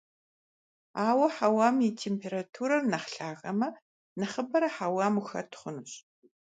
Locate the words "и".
1.87-1.89